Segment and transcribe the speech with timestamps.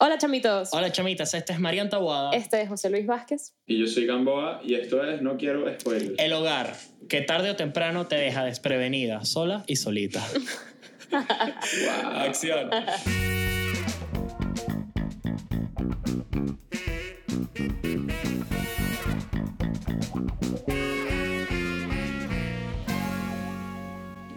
[0.00, 0.68] Hola chamitos.
[0.70, 2.30] Hola chamitas, esta es Marian Tabuada.
[2.30, 3.56] Este es José Luis Vázquez.
[3.66, 6.14] Y yo soy Gamboa y esto es No Quiero Spoilers.
[6.18, 6.76] El hogar,
[7.08, 10.24] que tarde o temprano te deja desprevenida, sola y solita.
[11.10, 12.10] wow.
[12.12, 12.70] Acción.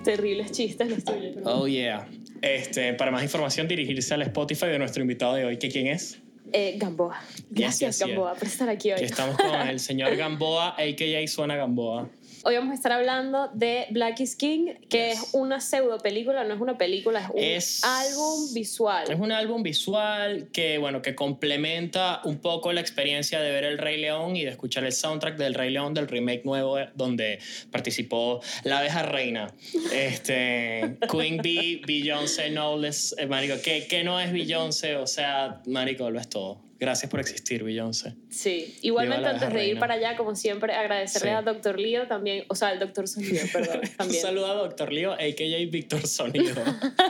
[0.04, 1.36] Terribles chistes los tuyos.
[1.46, 2.08] Oh yeah.
[2.42, 6.20] Este, para más información dirigirse al Spotify de nuestro invitado de hoy, que quién es.
[6.54, 7.22] Eh, Gamboa.
[7.50, 8.00] Gracias.
[8.00, 9.00] Gamboa, por estar aquí hoy.
[9.00, 11.28] Que estamos con el señor Gamboa, a.k.a.
[11.28, 12.10] Suena Gamboa.
[12.44, 15.24] Hoy vamos a estar hablando de Black is King, que Yes.
[15.24, 19.12] es una pseudo película, no es una película, es un Es- álbum visual.
[19.12, 23.78] Es un álbum visual que, bueno, que complementa un poco la experiencia de ver El
[23.78, 27.38] Rey León y de escuchar el soundtrack del Rey León, del remake nuevo eh, donde
[27.70, 29.54] participó la abeja reina,
[29.94, 36.10] este, Queen Bee, Beyoncé, Knowles, eh, marico, que, que no es Beyoncé, o sea, marico,
[36.10, 36.71] lo es todo.
[36.82, 38.16] Gracias por existir, Beyoncé.
[38.32, 41.36] Sí, igualmente antes de ir para allá, como siempre, agradecerle Sí.
[41.36, 44.22] a Doctor Lío también, o sea, al Doctor Sonido, perdón, Un también.
[44.22, 45.70] saludo a Doctor Lío, a.k.a.
[45.70, 46.56] Víctor Sonido.
[46.66, 47.04] A.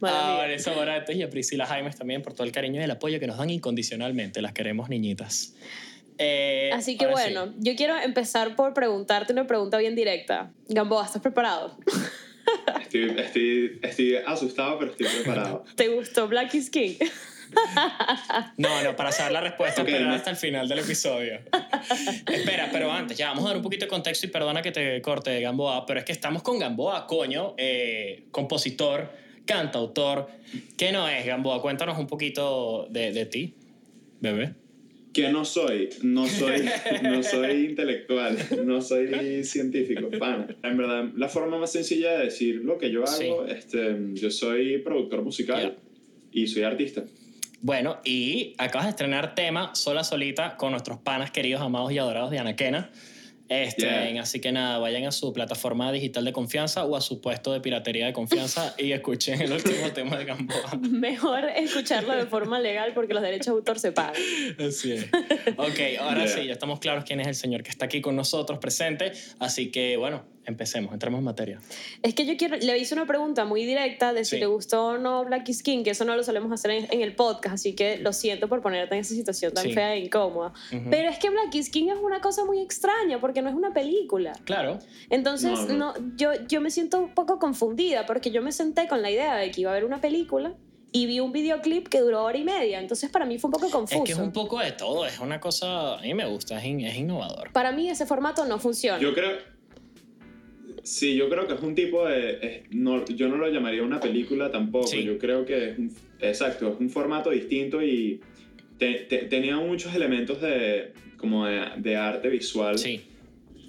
[0.38, 3.26] Vanessa Morates y a Priscila Jaimes también por todo el cariño y el apoyo que
[3.26, 4.40] nos dan incondicionalmente.
[4.40, 5.54] Las queremos, niñitas.
[6.18, 7.32] Eh, Así que ahora sí.
[7.34, 10.52] bueno, yo quiero empezar por preguntarte una pregunta bien directa.
[10.68, 11.76] Gamboa, ¿estás preparado?
[12.82, 15.64] Estoy, estoy, estoy asustado, pero estoy preparado.
[15.74, 16.94] ¿Te gustó Black is King?
[18.56, 20.14] No, no, para saber la respuesta, Ok, esperar no.
[20.14, 21.40] hasta el final del episodio.
[22.32, 25.00] Espera, pero antes, ya vamos a dar un poquito de contexto y perdona que te
[25.02, 29.10] corte, Gamboa, pero es que estamos con Gamboa, coño, eh, compositor,
[29.44, 30.28] cantautor.
[30.76, 31.60] ¿Qué no es, Gamboa?
[31.60, 33.54] Cuéntanos un poquito de, de ti,
[34.20, 34.54] bebé.
[35.12, 36.68] Que no soy, no soy,
[37.02, 40.48] no soy intelectual, no soy científico, pana.
[40.64, 44.78] En verdad, la forma más sencilla de decir lo que yo hago, este, yo soy
[44.78, 45.76] productor musical
[46.32, 47.04] y soy artista.
[47.64, 52.30] Bueno, y acabas de estrenar tema sola solita con nuestros panas queridos, amados y adorados
[52.30, 52.90] de Anaquena.
[53.48, 54.20] Este, Yeah.
[54.20, 57.60] Así que nada, vayan a su plataforma digital de confianza o a su puesto de
[57.62, 60.78] piratería de confianza y escuchen el último tema de Gamboa.
[60.78, 64.20] Mejor escucharlo de forma legal porque los derechos de autor se pagan.
[64.58, 65.06] Así es.
[65.56, 66.28] Ok, ahora Yeah.
[66.36, 69.12] sí, ya estamos claros quién es el señor que está aquí con nosotros presente.
[69.38, 71.60] Así que bueno, empecemos, entremos en materia.
[72.02, 74.38] Es que yo quiero, le hice una pregunta muy directa de si Sí.
[74.40, 77.00] le gustó o no Black is King, que eso no lo solemos hacer en, en
[77.02, 79.72] el podcast, así que lo siento por ponerte en esa situación tan Sí.
[79.72, 80.52] fea e incómoda.
[80.72, 80.90] Ujú.
[80.90, 83.72] Pero es que Black is King es una cosa muy extraña porque no es una
[83.72, 84.32] película.
[84.44, 84.78] Claro,
[85.10, 89.02] Entonces, No, no, yo, yo me siento un poco confundida porque yo me senté con
[89.02, 90.54] la idea de que iba a haber una película
[90.92, 92.78] y vi un videoclip que duró hora y media.
[92.78, 94.02] Entonces, para mí fue un poco confuso.
[94.02, 96.64] es que es un poco de todo, es una cosa, a mí me gusta, es,
[96.64, 97.52] in- es innovador.
[97.52, 99.00] Para mí ese formato no funciona.
[99.00, 99.38] Yo creo,
[100.84, 103.98] sí, yo creo que es un tipo de, es- no, yo no lo llamaría una
[104.00, 104.86] película tampoco.
[104.86, 105.02] Sí.
[105.02, 105.90] Yo creo que es un,
[106.20, 108.20] exacto, es un formato distinto y
[108.78, 112.78] te- te- tenía muchos elementos de, como de, de arte visual.
[112.78, 113.00] Sí,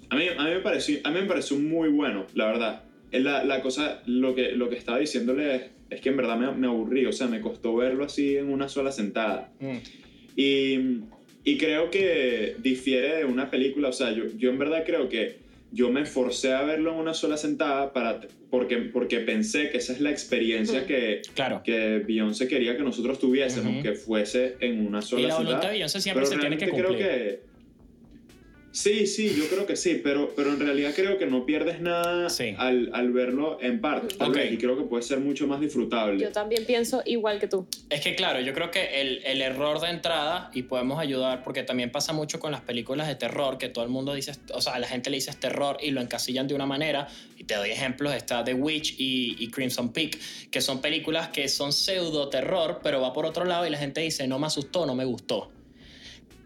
[0.09, 2.83] A mí, a mí me pareció, a mí me pareció muy bueno, la verdad.
[3.11, 6.51] La, la cosa, lo que, lo que estaba diciéndole es, es que en verdad me,
[6.51, 9.51] me aburrí, o sea, me costó verlo así en una sola sentada.
[9.59, 9.77] Mm.
[10.35, 10.79] Y,
[11.45, 15.44] y creo que difiere de una película, o sea, yo, yo en verdad creo que
[15.75, 19.91] yo me forcé a verlo en una sola sentada para, porque, porque pensé que esa
[19.91, 21.61] es la experiencia que, claro.
[21.63, 23.83] que Beyoncé quería que nosotros tuviésemos, Ujú.
[23.83, 25.43] que fuese en una sola Y la sentada.
[25.49, 26.85] voluntad de Beyoncé siempre Pero se tiene que cumplir.
[26.87, 27.54] creo que...
[28.75, 32.29] Sí, sí, yo creo que sí, pero, pero en realidad creo que no pierdes nada
[32.29, 32.55] Sí.
[32.57, 34.35] al, al verlo en parte, tal Ok.
[34.35, 36.21] vez, y creo que puede ser mucho más disfrutable.
[36.21, 37.65] Yo también pienso igual que tú.
[37.89, 41.63] Es que claro, yo creo que el, el error de entrada, y podemos ayudar, porque
[41.63, 44.73] también pasa mucho con las películas de terror, que todo el mundo dice, o sea,
[44.73, 47.07] a la gente le dice terror y lo encasillan de una manera,
[47.37, 50.19] y te doy ejemplos, está The Witch y, y Crimson Peak,
[50.51, 54.01] que son películas que son pseudo terror, pero va por otro lado y la gente
[54.01, 55.49] dice, no me asustó, no me gustó.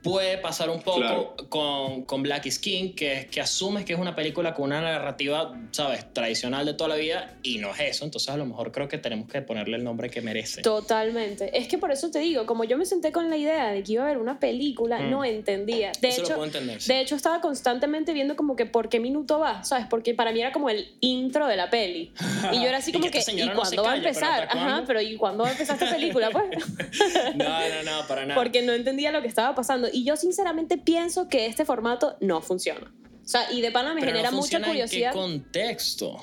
[0.04, 1.36] Puede pasar un poco Claro.
[1.50, 4.80] con, con Black is King, que, es- que asumes que es una película con una
[4.82, 8.06] narrativa, ¿sabes?, tradicional de toda la vida, y no es eso.
[8.06, 10.62] Entonces, a lo mejor creo que tenemos que ponerle el nombre que merece.
[10.62, 11.58] Totalmente.
[11.58, 13.94] Es que por eso te digo, como yo me senté con la idea de que
[13.94, 15.10] iba a haber una película, Mm.
[15.12, 15.92] no entendía.
[16.00, 16.82] De Eso lo hecho, puedo entender.
[16.82, 16.94] sí.
[16.94, 19.86] de hecho, estaba constantemente viendo como que por qué minuto va, ¿sabes?
[19.90, 22.14] Porque para mí era como el intro de la peli.
[22.54, 24.44] Y yo era así Y como que que, ¿y no cuándo va a pero empezar?
[24.44, 26.30] ¿hasta Ajá, pero ¿y cuándo va a empezar esta película?
[26.32, 26.46] Pues
[27.36, 28.36] No, no, no, para nada.
[28.40, 29.89] porque no entendía lo que estaba pasando.
[29.92, 32.94] Y yo sinceramente pienso que este formato no funciona.
[33.24, 35.10] O sea, y de pana me Pero genera no mucha curiosidad.
[35.10, 36.18] ¿En qué contexto?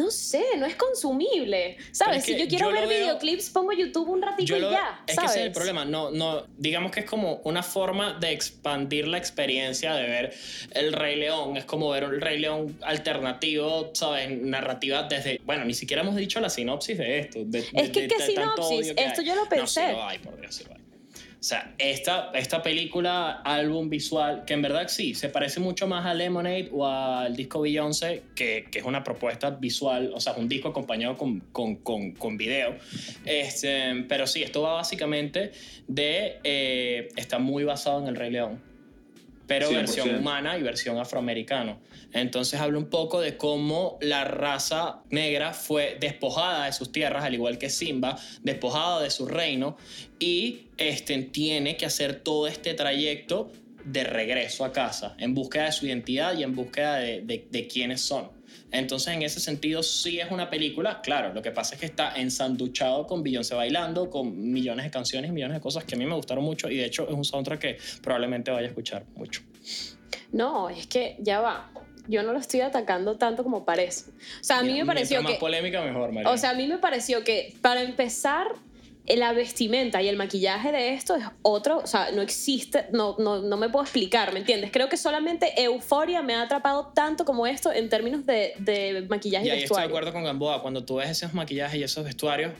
[0.00, 1.76] no sé, no es consumible.
[1.92, 2.24] ¿Sabes?
[2.24, 5.04] Si yo quiero ver videoclips, pongo YouTube un ratito y ya.
[5.06, 5.84] Es que ese es el problema.
[5.84, 10.34] No, no, digamos que es como una forma de expandir la experiencia de ver
[10.72, 11.58] El Rey León.
[11.58, 14.30] Es como ver el Rey León alternativo, ¿sabes?
[14.30, 15.38] Narrativa desde.
[15.44, 17.40] Bueno, ni siquiera hemos dicho la sinopsis de esto.
[17.52, 18.94] es que, ¿qué sinopsis?
[18.96, 19.92] Esto yo lo pensé.
[19.92, 20.64] No, por Dios,
[21.40, 26.04] o sea, esta, esta película, álbum visual, que en verdad sí, se parece mucho más
[26.04, 30.50] a Lemonade o al disco Beyoncé, que, que es una propuesta visual, o sea, un
[30.50, 32.76] disco acompañado con, con, con, con video.
[33.24, 35.52] Este, pero sí, esto va básicamente
[35.88, 36.40] de...
[36.44, 38.69] Eh, está muy basado en El Rey León
[39.50, 41.80] pero versión humana y versión afroamericano.
[42.12, 47.34] Entonces habla un poco de cómo la raza negra fue despojada de sus tierras, al
[47.34, 49.76] igual que Simba, despojada de su reino,
[50.20, 53.50] y este, tiene que hacer todo este trayecto
[53.84, 57.66] de regreso a casa, en búsqueda de su identidad y en búsqueda de, de, de
[57.66, 58.40] quiénes son.
[58.72, 61.00] Entonces, en ese sentido, sí es una película.
[61.02, 65.30] Claro, lo que pasa es que está ensanduchado con Beyoncé bailando, con millones de canciones
[65.30, 66.70] y millones de cosas que a mí me gustaron mucho.
[66.70, 69.42] Y de hecho, es un soundtrack que probablemente vaya a escuchar mucho.
[70.32, 71.72] No, es que ya va.
[72.06, 74.10] Yo no lo estoy atacando tanto como parece.
[74.10, 75.38] O sea, a mí me pareció más que.
[75.38, 76.30] polémica, mejor, María.
[76.30, 78.46] O sea, a mí me pareció que, para empezar,
[79.06, 83.40] la vestimenta y el maquillaje de esto es otro, o sea, no existe, no, no,
[83.42, 84.70] no me puedo explicar, ¿me entiendes?
[84.70, 89.46] Creo que solamente Euforia me ha atrapado tanto como esto en términos de, de maquillaje
[89.46, 92.04] y, y ahí estoy de acuerdo con Gamboa, cuando tú ves esos maquillajes y esos
[92.04, 92.52] vestuarios,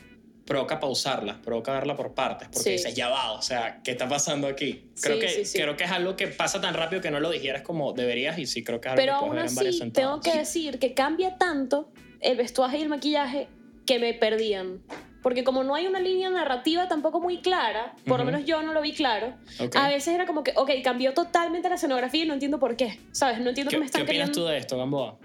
[0.45, 4.47] provoca pausarla, provoca verla por partes, porque dices, ya va, o sea, ¿qué está pasando
[4.47, 4.89] aquí?
[5.01, 7.93] Creo, que, creo que es algo que pasa tan rápido que no lo dijeras como
[7.93, 11.37] deberías y sí creo que es algo Pero aún así, tengo que decir que cambia
[11.37, 13.47] tanto el vestuaje y el maquillaje
[13.85, 14.81] que me perdían.
[15.21, 18.73] Porque como no hay una línea narrativa tampoco muy clara, por lo menos yo no
[18.73, 19.33] lo vi claro,
[19.75, 22.97] a veces era como que, ok, cambió totalmente la escenografía y no entiendo por qué,
[23.11, 23.39] ¿sabes?
[23.39, 25.19] No entiendo qué, me están ¿Qué opinas tú de esto, Gamboa?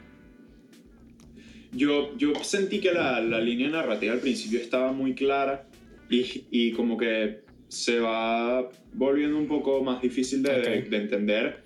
[1.73, 5.67] Yo, yo sentí que la, la, línea narrativa al principio estaba muy clara
[6.09, 11.63] y, y, como que se va volviendo un poco más difícil de, de, entender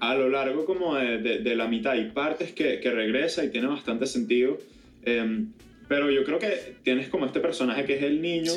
[0.00, 1.92] a lo largo como de, de, la mitad.
[1.92, 4.58] Hay partes que, que regresa y tiene bastante sentido.
[5.04, 5.46] Eh,
[5.88, 8.52] pero yo creo que tienes como este personaje que es el niño,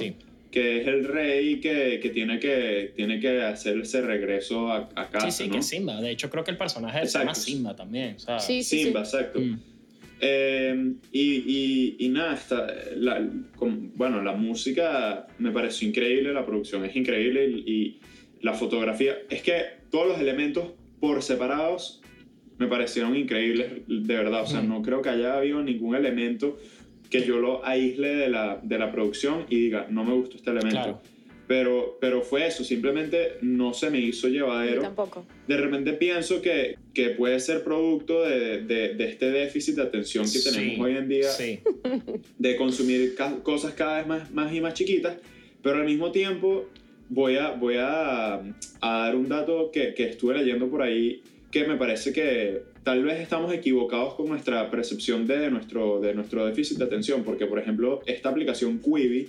[0.51, 5.09] que es el rey, que, que, tiene que tiene que hacer ese regreso a, a
[5.09, 5.31] casa.
[5.31, 6.01] Sí, sí, que es Simba.
[6.01, 8.17] De hecho, creo que el personaje se llama Simba también.
[8.39, 9.39] Sí, sí, Simba, exacto.
[9.39, 9.59] Mm.
[10.21, 12.39] Eh, y, y, y, nada,
[12.95, 13.27] la,
[13.95, 17.99] bueno, la música me pareció increíble, la producción es increíble y, y
[18.41, 19.17] la fotografía.
[19.29, 20.71] Es que todos los elementos
[21.01, 22.01] por separados
[22.57, 24.43] me parecieron increíbles, de verdad.
[24.43, 24.69] O sea, mm.
[24.69, 26.57] no creo que haya habido ningún elemento
[27.09, 30.51] que yo lo aísle de la, de la producción y diga, no me gustó este
[30.51, 31.01] elemento.
[31.47, 34.81] Pero, pero fue eso, simplemente no se me hizo llevadero.
[34.81, 35.25] tampoco.
[35.47, 40.25] De repente pienso que, que puede ser producto de, de, de, este déficit de atención
[40.31, 41.59] que tenemos hoy en día, sí.
[42.39, 45.17] de consumir cosas cada vez más, más y más chiquitas,
[45.61, 46.67] pero al mismo tiempo
[47.09, 48.41] voy a, voy a, a
[48.81, 51.21] dar un dato que, que estuve leyendo por ahí
[51.55, 56.45] que me parece que tal vez estamos equivocados con nuestra percepción de nuestro, de nuestro
[56.45, 59.27] déficit de atención, porque por ejemplo esta aplicación Quibi,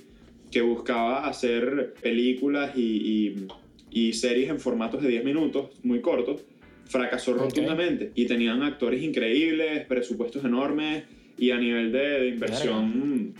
[0.51, 3.47] que buscaba hacer películas y,
[3.91, 6.43] y, y series en formatos de 10 minutos, muy cortos,
[6.85, 11.05] fracasó rotundamente y tenían actores increíbles, presupuestos enormes
[11.39, 13.35] y a nivel de, de inversión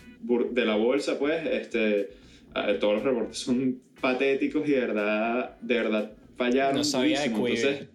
[0.51, 2.09] de la bolsa, pues, este,
[2.81, 6.77] todos los reportes son patéticos y de verdad, de verdad fallaron.
[6.77, 7.53] No sabía de Quibi.
[7.53, 7.89] Entonces,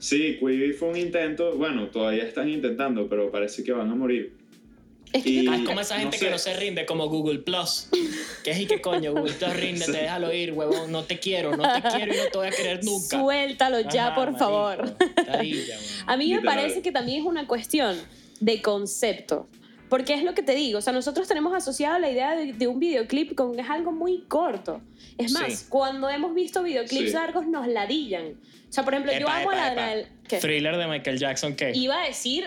[0.00, 4.32] Sí, Quibi fue un intento, bueno, todavía están intentando, pero parece que van a morir.
[5.12, 7.88] Es, que y, es como esa gente no que no se rinde, como Google Plus.
[8.42, 11.54] Que es y que coño, Google Plus rinde, te déjalo ir, huevón, no te quiero,
[11.54, 13.20] no te quiero y no te voy a querer nunca.
[13.20, 14.96] Suéltalo ya, Ajá, por marico, favor.
[15.26, 15.76] Tadilla,
[16.06, 17.98] a mí me parece que también es una cuestión
[18.40, 19.48] de concepto.
[19.90, 22.66] Porque es lo que te digo, o sea, nosotros tenemos asociado la idea de, de
[22.66, 24.80] un videoclip con es algo muy corto.
[25.18, 25.66] Es más, Sí.
[25.68, 27.12] cuando hemos visto videoclips Sí.
[27.12, 28.36] largos nos ladillan.
[28.68, 29.96] O sea, por ejemplo, yo Epa, amo a epa, Lana epa.
[29.96, 30.06] del...
[30.28, 30.36] ¿qué?
[30.38, 31.72] Thriller de Michael Jackson, ¿qué?
[31.74, 32.46] Iba a decir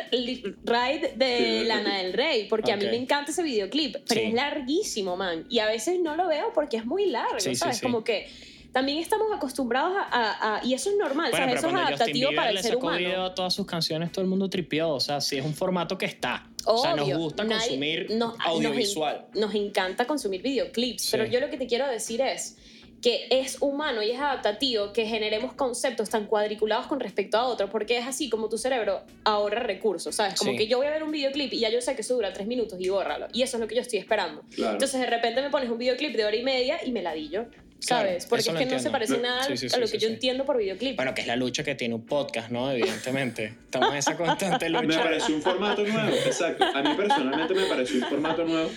[0.64, 1.66] Ride de.
[1.66, 4.28] Lana del Rey, porque a mí me encanta ese videoclip, pero Sí.
[4.28, 5.46] es larguísimo, man.
[5.50, 7.82] Y a veces no lo veo porque es muy largo, ¿sabes?
[7.82, 8.28] Como que
[8.74, 11.62] también estamos acostumbrados a, a- a- Y eso es normal, Bueno, ¿sabes?
[11.62, 12.98] pero Eso es adaptativo para el ser humano.
[12.98, 14.90] video a todas sus canciones, todo el mundo tripió.
[14.90, 16.48] O sea, sí es un formato que está.
[16.66, 19.26] O sea, nos Obvio, gusta nadie- consumir nos- audiovisual.
[19.34, 21.10] Nos, en- nos encanta consumir videoclips, Sí.
[21.12, 22.58] pero yo lo que te quiero decir es
[23.02, 27.70] que es humano y es adaptativo que generemos conceptos tan cuadriculados con respecto a otros,
[27.70, 30.36] porque es así como tu cerebro ahorra recursos, ¿sabes?
[30.40, 30.58] Como Sí.
[30.58, 32.48] que yo voy a ver un videoclip y ya yo sé que eso dura tres
[32.48, 34.42] minutos y bórralo, y eso es lo que yo estoy esperando.
[34.56, 34.72] Claro.
[34.74, 37.48] Entonces de repente me pones un videoclip de hora y media y me ladillo.
[37.84, 38.26] ¿Sabes?
[38.26, 40.96] Porque es que no se parece nada a lo que yo entiendo por videoclip.
[40.96, 42.72] Bueno, que es la lucha que tiene un podcast, ¿no?
[42.72, 43.54] Evidentemente.
[43.66, 44.86] Estamos en esa constante lucha.
[44.86, 46.64] Me pareció un formato nuevo, exacto.
[46.64, 48.70] A mí personalmente me pareció un formato nuevo.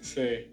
[0.00, 0.46] Sí.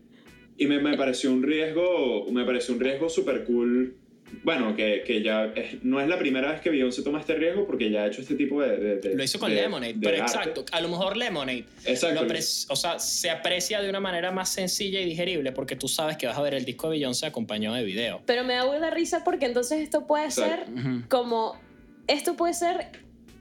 [0.58, 4.01] Y me, me pareció un riesgo, me pareció un riesgo súper cool
[4.44, 7.90] bueno, que, que ya no es la primera vez que Beyoncé toma este riesgo porque
[7.90, 8.98] ya ha hecho este tipo de...
[8.98, 12.26] de, lo hizo con Lemonade, pero exacto, a lo mejor Lemonade, exacto.
[12.70, 16.28] o sea, se aprecia de una manera más sencilla y digerible porque tú sabes que
[16.28, 18.22] vas a ver el disco de Beyoncé acompañado de video.
[18.26, 20.66] Pero me da de risa porque entonces esto puede ser
[21.10, 21.60] como...
[22.08, 22.88] Esto puede ser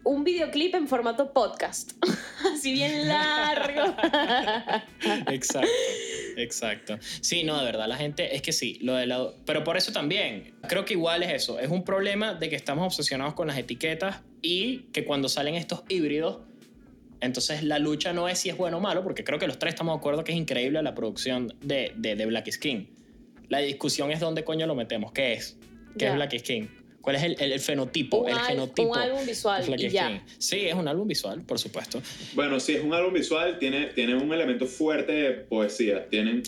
[0.04, 1.92] un videoclip en formato podcast.
[2.52, 3.95] Así bien largo.
[5.28, 5.69] exacto,
[6.37, 6.99] exacto.
[7.21, 9.37] Sí, no, de verdad, la gente es que sí, lo de lado.
[9.45, 11.59] Pero por eso también, creo que igual es eso.
[11.59, 15.83] Es un problema de que estamos obsesionados con las etiquetas y que cuando salen estos
[15.88, 16.38] híbridos,
[17.21, 19.75] entonces la lucha no es si es bueno o malo, porque creo que los tres
[19.75, 22.88] estamos de acuerdo que es increíble la producción de, de, Black Skin.
[23.49, 25.12] La discusión es dónde coño lo metemos.
[25.12, 25.59] ¿Qué es?
[25.99, 26.80] ¿Qué es Black Skin?
[27.00, 28.19] ¿Cuál es el, el, fenotipo?
[28.19, 30.23] Un, el fenotipo un álbum visual y ya.
[30.38, 32.02] Sí, es un álbum visual, por supuesto.
[32.35, 36.07] Bueno, sí, es un álbum visual, tiene, tiene un elemento fuerte de poesía.
[36.09, 36.42] Tienen,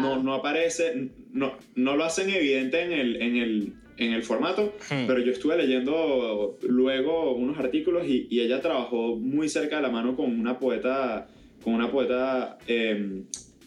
[0.00, 4.74] no, no aparece, no, no lo hacen evidente en el, en el, en el formato,
[4.90, 5.06] hmm.
[5.06, 9.90] pero yo estuve leyendo luego unos artículos y, y, ella trabajó muy cerca de la
[9.90, 11.28] mano con una poeta,
[11.62, 13.24] con una poeta em,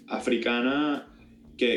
[0.07, 1.07] africana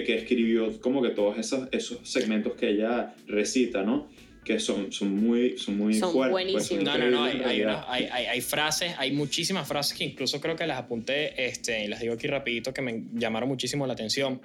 [0.05, 4.09] que, escribió como que todos esos, esos segmentos que ella recita, ¿no?
[4.43, 6.33] Que son, son muy, son muy son fuertes.
[6.33, 6.85] Pues, buenísimos.
[6.85, 10.67] no, no, no, hay, hay, hay, hay, frases, hay muchísimas frases que incluso creo que
[10.67, 14.41] las apunté este, y las digo aquí rapidito que me llamaron muchísimo la atención.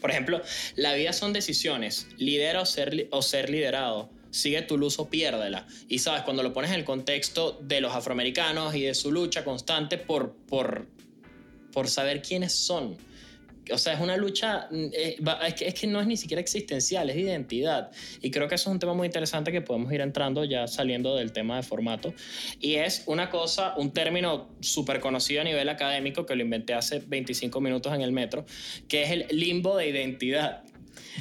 [0.00, 0.40] Por ejemplo,
[0.76, 5.66] la vida son decisiones, lidera o ser, o ser liderado sigue tu luz o piérdela.
[5.88, 9.44] Y sabes, cuando lo pones en el contexto de los afroamericanos y de su lucha
[9.44, 10.88] constante por, por,
[11.72, 12.96] por saber quiénes son
[13.72, 15.16] o sea, es una lucha, mm, eh,
[15.46, 17.90] es, que, es, que, no es ni siquiera existencial, es de identidad.
[18.20, 21.16] Y creo que eso es un tema muy interesante que podemos ir entrando ya saliendo
[21.16, 22.14] del tema de formato.
[22.60, 27.02] Y es una cosa, un término súper conocido a nivel académico que lo inventé hace
[27.06, 28.44] 25 minutos en el metro,
[28.88, 30.62] que es el limbo de identidad.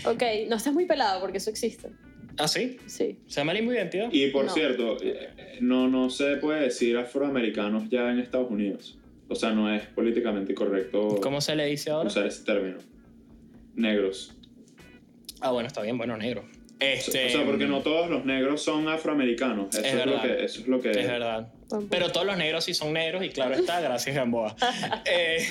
[0.06, 1.90] Ok, no estás muy pelado porque eso existe.
[2.38, 2.78] ¿Ah, sí?
[2.88, 3.20] Sí.
[3.28, 4.10] ¿Se llama limbo de identidad?
[4.12, 8.98] Y por cierto, eh, no, no se puede decir afroamericanos ya en Estados Unidos.
[9.34, 11.20] O sea, no es políticamente correcto.
[11.22, 12.08] ¿Cómo se le dice ahora?
[12.08, 12.78] Usar ese término.
[13.75, 14.36] Negros.
[15.42, 16.46] Ah, bueno, está bien, bueno, negro.
[16.80, 19.74] Este, o sea, porque no todos los negros son afroamericanos.
[19.75, 21.08] Eso es, lo que, eso es lo que es.
[21.08, 21.52] verdad.
[21.90, 24.56] Pero todos los negros sí son negros y claro está, gracias Gamboa.
[25.06, 25.44] Eh,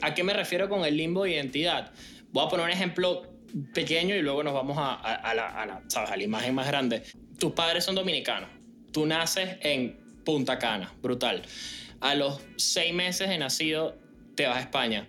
[0.00, 1.90] ¿A qué me refiero con el limbo de identidad?
[2.30, 3.22] Voy a poner un ejemplo
[3.74, 6.10] pequeño y luego nos vamos a, a, la, a, la, ¿sabes?
[6.10, 7.02] a la imagen más grande.
[7.36, 8.48] Tus padres son dominicanos.
[8.92, 11.42] Tú naces en Punta Cana, brutal.
[12.00, 13.98] A los seis meses de nacido
[14.34, 15.08] te vas a España.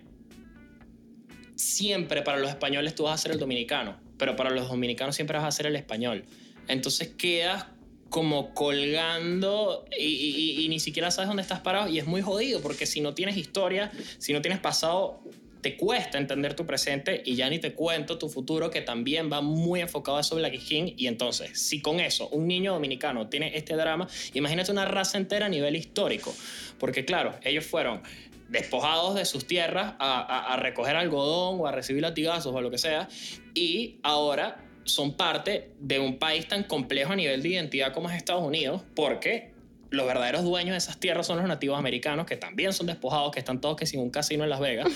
[1.54, 5.38] Siempre para los españoles tú vas a ser el dominicano, pero para los dominicanos siempre
[5.38, 6.24] vas a ser el español.
[6.68, 7.66] Entonces quedas
[8.10, 13.00] como colgando y, ni siquiera sabes dónde estás parado y es muy jodido porque si
[13.00, 15.22] no tienes historia, si no tienes pasado,
[15.60, 19.40] te cuesta entender tu presente y ya ni te cuento tu futuro que también va
[19.40, 23.74] muy enfocado a eso Black y entonces si con eso un niño dominicano tiene este
[23.76, 26.34] drama imagínate una raza entera a nivel histórico.
[26.78, 28.02] Porque claro ellos fueron
[28.48, 32.78] despojados de sus tierras a, a recoger algodón o a recibir latigazos o lo que
[32.78, 33.08] sea
[33.54, 38.16] y ahora son parte de un país tan complejo a nivel de identidad como es
[38.16, 39.49] Estados Unidos porque
[39.90, 43.40] los verdaderos dueños de esas tierras son los nativos americanos, que también son despojados, que
[43.40, 44.88] están todos que sin un casino en Las Vegas.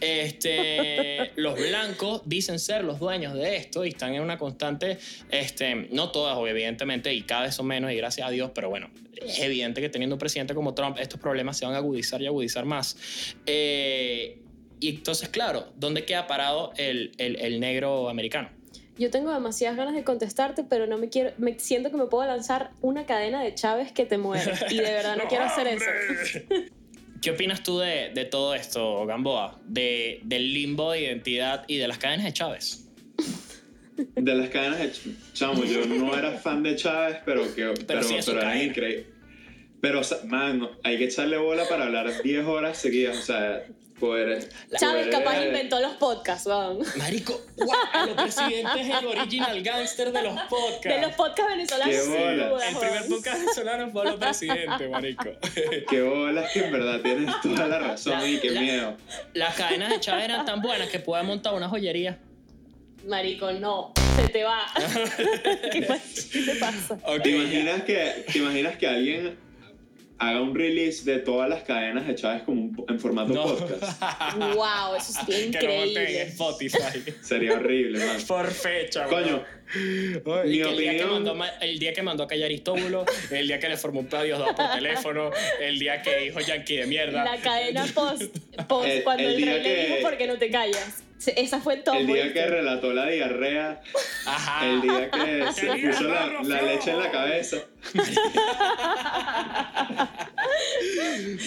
[0.00, 4.98] Este, los blancos dicen ser los dueños de esto y están en una constante,
[5.30, 8.90] este, no todas, evidentemente, y cada vez son menos, y gracias a Dios, pero bueno,
[9.16, 12.26] es evidente que teniendo un presidente como Trump, estos problemas se van a agudizar y
[12.26, 13.34] agudizar más.
[13.46, 14.38] Eh,
[14.80, 18.50] y entonces, claro, ¿dónde queda parado el, el, el negro americano?
[18.98, 22.26] Yo tengo demasiadas ganas de contestarte, pero no me quiero, me siento que me puedo
[22.26, 25.86] lanzar una cadena de Chávez que te muere y de verdad no, quiero hacer eso.
[27.22, 29.60] ¿Qué opinas tú de, de todo esto, Gamboa?
[29.64, 32.88] De, del limbo de identidad y de las cadenas de Chávez.
[33.96, 34.92] De las cadenas de
[35.32, 39.06] Chávez, yo no era fan de Chávez, pero que pero, pero, era increíble.
[39.80, 43.18] Pero, man, hay que echarle bola para hablar 10 horas seguidas.
[43.18, 43.64] O sea,
[44.78, 46.80] Chávez capaz inventó los podcasts, weón.
[46.96, 50.82] Marico, wow, los presidentes es el original gangster de los podcasts.
[50.82, 51.94] De los podcasts venezolanos.
[51.94, 52.68] Qué bola.
[52.68, 55.30] el primer podcast venezolano fue los presidentes, marico.
[55.88, 58.96] Qué bolas que en verdad tienes toda la razón y qué miedo.
[59.34, 62.18] Las cadenas de Chávez eran tan buenas que puede montar una joyería.
[63.06, 63.92] Marico, no.
[64.16, 64.66] Se te va.
[65.72, 66.98] ¿Qué, te pasa?
[67.22, 69.51] ¿Te, imaginas que, ¿Te imaginas que alguien
[70.22, 74.00] haga un release de todas las cadenas de Chávez como en formato podcast.
[74.54, 76.06] wow, eso sería increíble.
[76.06, 77.04] Que lo en Spotify.
[77.20, 78.16] Sería horrible, man.
[78.28, 79.44] Por fecha, Coño.
[79.74, 83.68] mi el, día que mandó, el día que mandó a callar Aristóbulo, el día que
[83.68, 87.24] le formó un pedo a Diosdado por teléfono, el día que dijo Yankee de mierda.
[87.24, 88.36] La cadena post,
[88.68, 91.02] post cuando el, rey le dijo ¿por qué no te callas?
[91.26, 91.94] Esa fue todo.
[91.94, 93.80] El día que relató la diarrea.
[94.26, 94.66] Ajá.
[94.66, 97.58] El día que se puso la, la, leche en la cabeza.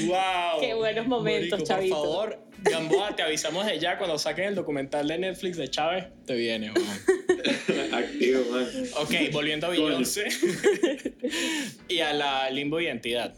[0.08, 0.62] wow.
[0.62, 1.96] Qué buenos momentos, Chavito.
[1.96, 6.06] Por favor, Gamboa, te avisamos de ya cuando saquen el documental de Netflix de Chávez,
[6.26, 6.72] te viene,
[7.92, 8.68] Activo, man.
[8.98, 10.28] Ok, volviendo a Beyoncé
[11.88, 13.36] y a la limbo identidad.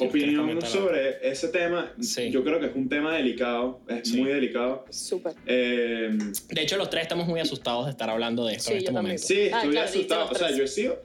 [0.00, 1.92] Opinión sobre ese tema.
[2.30, 4.84] Yo creo que es un tema delicado, es muy delicado.
[4.90, 5.34] Súper.
[5.46, 6.16] Eh,
[6.48, 9.22] de hecho, los tres estamos muy asustados de estar hablando de esto en este momento.
[9.22, 10.30] Sí, ah, estoy asustado.
[10.30, 11.02] O sea, yo he sido.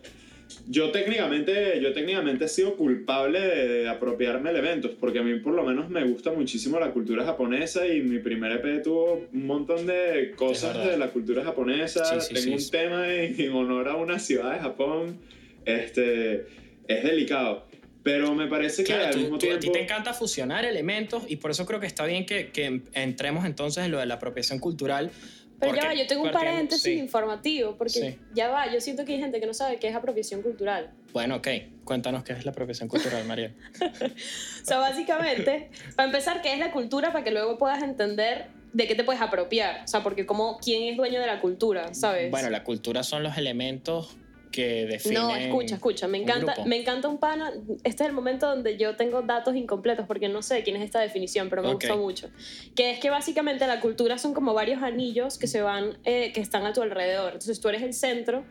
[0.70, 5.54] Yo técnicamente, yo técnicamente he sido culpable de, apropiarme de eventos, porque a mí por
[5.54, 9.86] lo menos me gusta muchísimo la cultura japonesa y mi primer EP tuvo un montón
[9.86, 12.18] de cosas de la cultura japonesa.
[12.34, 15.20] Tengo un tema en, en, honor a una ciudad de Japón.
[15.66, 16.46] Este,
[16.88, 17.67] es delicado.
[18.08, 19.58] Pero me parece que al mismo tiempo...
[19.58, 22.84] A ti te encanta fusionar elementos y por eso creo que está bien que, que
[22.94, 25.12] entremos entonces en lo de la apropiación cultural.
[25.60, 29.20] Pero ya va, yo tengo un paréntesis informativo, porque ya va, yo siento que hay
[29.20, 30.92] gente que no sabe qué es apropiación cultural.
[31.12, 31.48] Bueno, ok,
[31.84, 33.54] cuéntanos qué es la apropiación cultural, María.
[33.82, 37.12] o sea, básicamente, para empezar, ¿qué es la cultura?
[37.12, 39.84] Para que luego puedas entender de qué te puedes apropiar.
[39.84, 41.94] O sea, porque como, ¿quién es dueño de la cultura?
[41.94, 42.32] ¿Sabes?
[42.32, 44.16] Bueno, la cultura son los elementos
[44.58, 47.54] que No, escucha, escucha, me encanta, me encanta un pana.
[47.84, 51.00] Este es el momento donde yo tengo datos incompletos porque no sé quién es esta
[51.00, 52.30] definición, pero me gusta mucho.
[52.76, 56.42] Que es que básicamente la cultura son como varios anillos que se van, eh, que
[56.42, 57.34] están a tu alrededor.
[57.34, 58.46] Entonces tú eres el centro,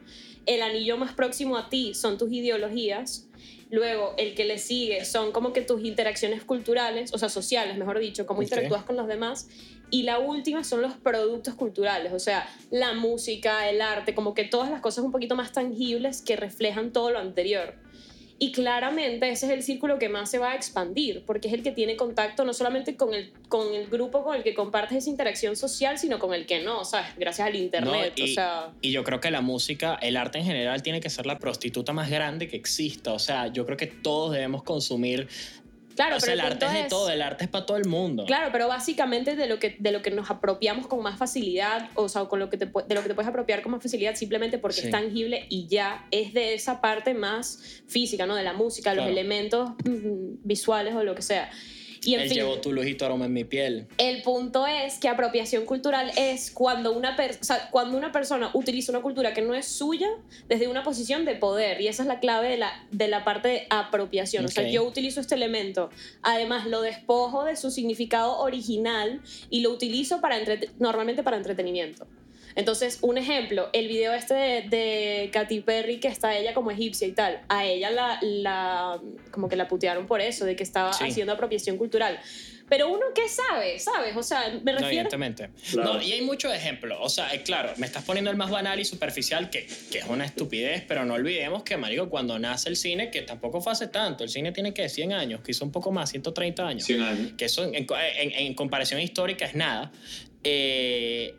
[0.46, 3.26] el anillo más próximo a ti son tus ideologías
[3.70, 7.98] Luego, el que le sigue son como que tus interacciones culturales, o sea, sociales, mejor
[7.98, 9.48] dicho, cómo interactúas con los demás.
[9.90, 14.45] Y la última son los productos culturales, o sea, la música, el arte, como que
[14.45, 17.75] todas las cosas un poquito más tangibles que reflejan todo lo anterior.
[18.38, 21.62] Y claramente ese es el círculo que más se va a expandir, porque es el
[21.62, 25.09] que tiene contacto no solamente con el, con el grupo con el que compartes esa
[25.09, 27.16] interacción social, sino con el que no, ¿sabes?
[27.16, 28.12] Gracias al Internet.
[28.16, 28.73] y, o sea...
[28.83, 31.95] y yo creo que la música, el arte en general, tiene que ser la prostituta
[31.95, 33.14] más grande que exista.
[33.14, 35.28] O sea, yo creo que todos debemos consumir
[35.97, 38.25] Claro, pero el, arte es de todo, el arte es para todo el mundo.
[38.26, 42.09] Claro, pero básicamente de lo que, de lo que nos apropiamos con más facilidad, o
[42.09, 44.59] sea, con lo que te, de lo que te puedes apropiar con más facilidad simplemente
[44.59, 48.35] porque es tangible y ya es de esa parte más física, ¿no?
[48.35, 51.50] De la música, los elementos mm, visuales o lo que sea.
[52.06, 53.86] Y en Él fin, llevó tu lujito aroma en mi piel.
[53.99, 57.16] El punto es que apropiación cultural es cuando una,
[57.71, 60.08] cuando una persona utiliza una cultura que no es suya
[60.49, 61.80] desde una posición de poder.
[61.80, 64.45] Y esa es la clave de la, de la parte de apropiación.
[64.45, 65.90] O sea, yo utilizo este elemento,
[66.23, 70.36] además lo despojo de su significado original y lo utilizo para
[70.78, 72.06] normalmente para entretenimiento.
[72.56, 77.12] Entonces, un ejemplo, el video este de, Katy Perry, que está ella como egipcia y
[77.12, 81.34] tal, a ella la, la como que la putearon por eso, de que estaba haciendo
[81.34, 82.19] apropiación cultural.
[82.69, 83.78] Pero uno, ¿qué sabe?
[83.78, 84.16] ¿Sabes?
[84.16, 84.80] O sea, me refiero...
[84.80, 85.50] No, evidentemente.
[85.76, 86.99] No, y hay muchos ejemplos.
[87.00, 90.25] O sea, claro, me estás poniendo el más banal y superficial, que, que, es una
[90.25, 94.25] estupidez, pero no olvidemos que, marico, cuando nace el cine, que tampoco fue hace tanto,
[94.25, 96.84] el cine tiene que 100 años, que hizo un poco más, 130 años.
[96.84, 97.32] 100 años.
[97.38, 99.92] Que eso en, en, en comparación histórica es nada.
[100.42, 101.36] Eh,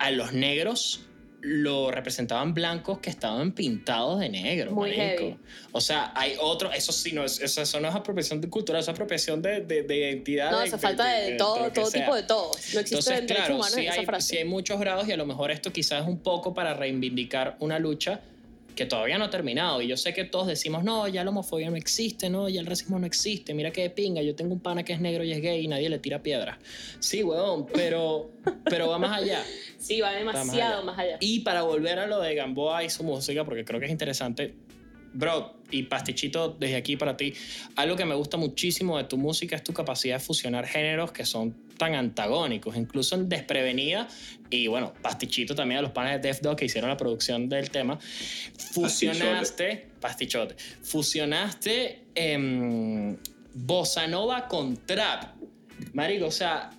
[0.00, 1.02] a los negros
[1.42, 4.72] lo representaban blancos que estaban pintados de negro.
[4.72, 5.36] Muy heavy.
[5.72, 8.88] O sea, hay otro, eso sí, no es, eso, no es apropiación de cultura, es
[8.88, 10.50] apropiación de, de, de identidad.
[10.50, 12.50] No, hace falta de, todo, todo tipo de todo.
[12.74, 15.72] No existe Entonces, claro, sí hay, sí hay muchos grados y a lo mejor esto
[15.72, 18.20] quizás es un poco para reivindicar una lucha
[18.74, 19.82] que todavía no ha terminado.
[19.82, 22.66] Y yo sé que todos decimos, no, ya la homofobia no existe, no, ya el
[22.66, 23.54] racismo no existe.
[23.54, 25.88] Mira qué pinga, yo tengo un pana que es negro y es gay y nadie
[25.88, 26.58] le tira piedras.
[26.98, 28.30] Sí, weón, pero,
[28.64, 29.42] pero va más allá.
[29.78, 31.18] Sí, va demasiado más allá.
[31.20, 34.54] Y para volver a lo de Gamboa y su música, porque creo que es interesante,
[35.12, 37.34] Bro, y Pastichito, desde aquí para ti,
[37.76, 41.24] algo que me gusta muchísimo de tu música es tu capacidad de fusionar géneros que
[41.24, 44.06] son tan antagónicos, incluso en Desprevenida,
[44.50, 47.70] y bueno, Pastichito también a los panes de Def Dog que hicieron la producción del
[47.70, 47.98] tema,
[48.72, 53.16] fusionaste, Pastichote, fusionaste eh,
[53.54, 55.40] Bossa Nova con Trap.
[55.94, 56.70] Marico, o sea,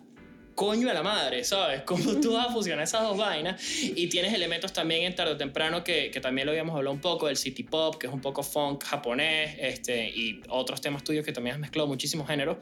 [0.61, 1.81] coño de la madre, ¿sabes?
[1.85, 5.37] Cómo tú vas a fusionar esas dos vainas y tienes elementos también en tarde o
[5.37, 8.21] temprano que, que, también lo habíamos hablado un poco, del city pop, que es un
[8.21, 12.57] poco funk japonés, este, y otros temas tuyos que también has mezclado muchísimos géneros.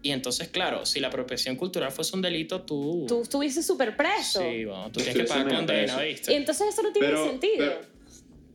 [0.00, 3.04] Y entonces, claro, si la apropiación cultural fuese un delito, tú...
[3.08, 4.40] Tú estuviste súper preso.
[4.40, 6.32] Sí, bueno, tú tienes que pagar condena, ¿viste?
[6.32, 7.56] Y entonces eso no tiene sentido.
[7.58, 7.80] Pero,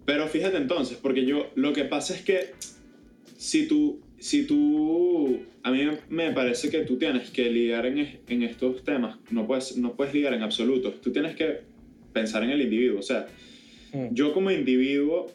[0.06, 2.54] pero fíjate entonces, porque yo, lo que pasa es que
[3.38, 8.44] si tú, si tú, a mí me parece que tú tienes que lidiar en, en
[8.44, 11.62] estos temas, no puedes, no puedes lidiar en absoluto, tú tienes que
[12.14, 13.28] pensar en el individuo, o sea,
[13.94, 14.14] mm.
[14.14, 15.32] yo como individuo,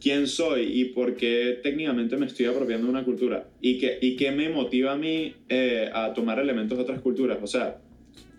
[0.00, 3.48] ¿quién soy y por qué técnicamente me estoy apropiando de una cultura?
[3.60, 7.38] ¿Y qué, y qué me motiva a mí eh, a tomar elementos de otras culturas?
[7.42, 7.80] O sea,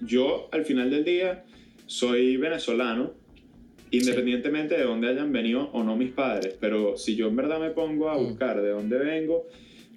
[0.02, 1.44] yo al final del día
[1.88, 3.14] soy venezolano,
[3.92, 7.70] independientemente de dónde hayan venido o no mis padres, pero si yo en verdad me
[7.70, 8.24] pongo a mm.
[8.24, 9.46] buscar de dónde vengo,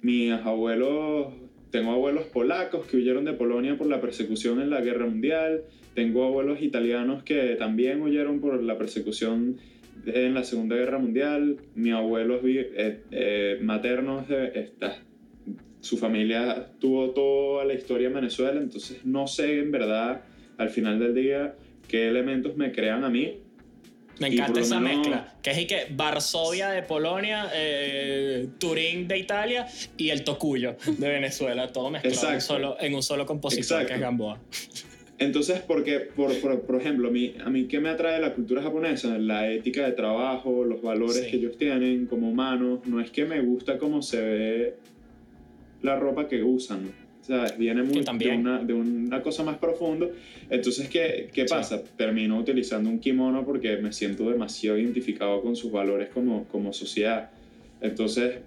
[0.01, 1.33] mis abuelos,
[1.71, 5.63] tengo abuelos polacos que huyeron de Polonia por la persecución en la guerra mundial,
[5.95, 9.57] tengo abuelos italianos que también huyeron por la persecución
[10.05, 14.25] en la Segunda Guerra Mundial, mis abuelos eh, eh, maternos,
[15.81, 20.21] su familia tuvo toda la historia en Venezuela, entonces no sé en verdad
[20.57, 21.55] al final del día
[21.87, 23.39] qué elementos me crean a mí
[24.19, 25.33] me encanta esa mezcla.
[25.41, 31.09] Que es y que Varsovia de Polonia, eh, Turín de Italia y el Tocuyo de
[31.09, 31.71] Venezuela.
[31.71, 34.39] Todo mezclado en, solo, en un solo compositor que es Gamboa.
[35.17, 38.61] Entonces, porque, por, por, por, ejemplo, a mí, a mí, ¿qué me atrae la cultura
[38.61, 39.17] japonesa?
[39.17, 42.79] La ética de trabajo, los valores que ellos tienen como humanos.
[42.85, 44.75] No es que me gusta cómo se ve
[45.81, 46.91] la ropa que usan
[47.23, 50.07] sea, viene muy de una, de una, cosa más profunda.
[50.49, 51.81] Entonces, ¿qué, qué pasa?
[51.97, 57.29] Termino utilizando un kimono porque me siento demasiado identificado con sus valores como, como sociedad.
[57.81, 58.39] Entonces,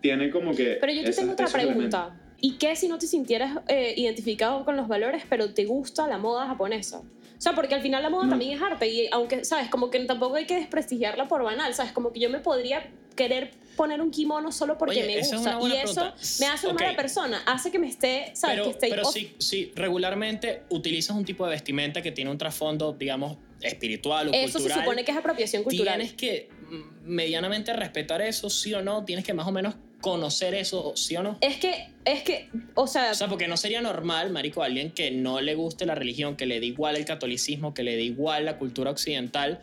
[0.00, 0.78] tiene como que...
[0.80, 2.20] Pero yo te tengo otra pregunta.
[2.40, 6.18] ¿Y qué si no te sintieras eh, identificado con los valores, pero te gusta la
[6.18, 6.98] moda japonesa?
[6.98, 9.68] O sea, porque al final la moda también es arte y aunque, ¿sabes?
[9.68, 11.92] Como que tampoco hay que desprestigiarla por banal, ¿sabes?
[11.92, 15.58] Como que yo me podría querer poner un kimono solo porque me gusta.
[15.62, 18.56] y eso me hace una mala persona, hace que me esté, ¿sabes?
[18.56, 22.38] Pero, que esté pero sí, sí, regularmente utilizas un tipo de vestimenta que tiene un
[22.38, 24.66] trasfondo, digamos, espiritual o eso cultural.
[24.66, 25.96] Eso se supone que es apropiación cultural.
[25.96, 30.54] Tienes que mm, medianamente respetar eso, sí o no, tienes que más o menos conocer
[30.54, 31.38] eso, sí o no.
[31.40, 33.12] Es que, es que, o sea...
[33.12, 36.44] O sea, porque no sería normal, marico, alguien que no le guste la religión, que
[36.44, 39.62] le dé igual el catolicismo, que le dé igual la cultura occidental,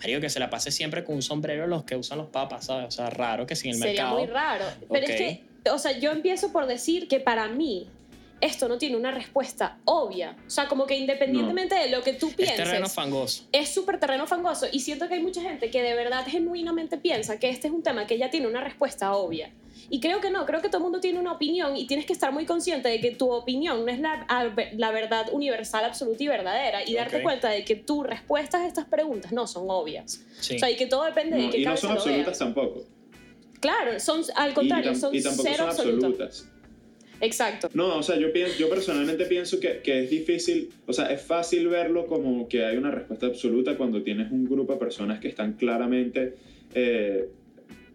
[0.00, 2.88] marico, que se la pase siempre con un sombrero los que usan los papas, ¿sabes?
[2.88, 4.16] O sea, raro que sin el mercado...
[4.18, 4.64] Sería muy raro.
[4.90, 7.88] Pero es que, o sea, yo empiezo por decir que para mí
[8.40, 10.36] esto no tiene una respuesta obvia.
[10.46, 12.58] O sea, como que independientemente de lo que tú pienses.
[12.58, 13.44] Es terreno fangoso.
[13.52, 14.66] Es súper terreno fangoso.
[14.70, 17.82] Y siento que hay mucha gente que de verdad genuinamente piensa que este es un
[17.82, 19.52] tema que ya tiene una respuesta obvia.
[19.88, 22.12] Y creo que no, creo que todo el mundo tiene una opinión y tienes que
[22.12, 24.26] estar muy consciente de que tu opinión no es la,
[24.72, 26.88] la verdad universal, absoluta y verdadera.
[26.88, 30.24] Y darte cuenta de que tus respuestas a estas preguntas no son obvias.
[30.38, 32.84] O sea, y que todo depende de qué Y no son absolutas tampoco.
[33.60, 36.48] Claro, son al contrario, son y tampoco cero son absolutas.
[37.20, 37.68] Exacto.
[37.74, 41.20] No, o sea, yo, pienso, yo personalmente pienso que, que, es difícil, o sea, es
[41.20, 45.28] fácil verlo como que hay una respuesta absoluta cuando tienes un grupo de personas que
[45.28, 46.34] están claramente
[46.74, 47.28] eh,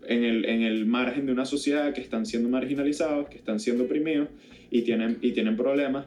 [0.07, 3.85] en, el, en el margen de una sociedad, que están siendo marginalizados, que están siendo
[3.85, 4.29] oprimidos
[4.69, 6.05] y tienen, y tienen problemas.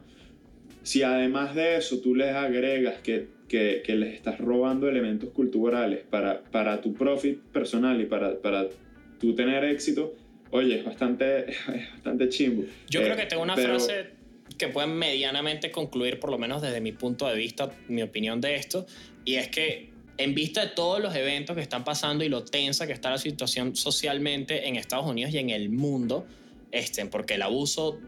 [0.83, 6.41] Si además de eso tú les agregas que, que, les estás robando elementos culturales para,
[6.43, 8.67] para tu profit personal y para, para
[9.19, 10.15] tú tener éxito,
[10.51, 11.45] Oye, es bastante,
[11.93, 12.63] bastante chimbo.
[12.89, 14.11] Yo creo que tengo una frase
[14.57, 18.55] que puede medianamente concluir, por lo menos desde mi punto de vista, mi opinión de
[18.55, 18.85] esto,
[19.25, 22.85] y es que en vista de todos los eventos que están pasando y lo tensa
[22.85, 26.27] que está la situación socialmente en Estados Unidos y en el mundo,
[26.71, 27.99] este, porque el abuso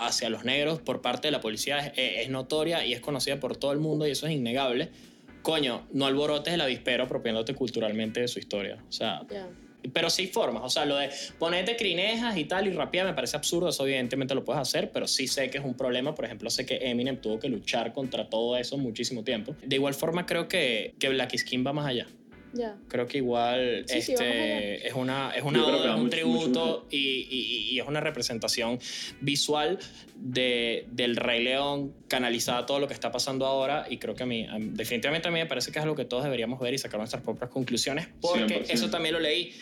[0.00, 3.72] hacia los negros por parte de la policía es, notoria y es conocida por todo
[3.72, 4.88] el mundo y eso es innegable.
[5.42, 8.82] Coño, no alborotes el avispero apropiándote culturalmente de su historia.
[8.88, 9.20] O sea,
[9.92, 13.36] pero sí formas, o sea, lo de ponerte crinejas y tal y rapía me parece
[13.36, 16.50] absurdo, eso evidentemente lo puedes hacer, pero sí sé que es un problema, por ejemplo,
[16.50, 19.54] sé que Eminem tuvo que luchar contra todo eso muchísimo tiempo.
[19.64, 22.06] De igual forma creo que, que Black Skin va más allá.
[22.88, 28.78] Creo que igual este, es, una, es, una, un tributo y, y, es una representación
[29.20, 29.78] visual
[30.16, 34.26] de, del Rey León canalizada todo lo que está pasando ahora y creo que a
[34.26, 36.98] mí, definitivamente a mí me parece que es algo que todos deberíamos ver y sacar
[36.98, 39.52] nuestras propias conclusiones porque eso también lo leí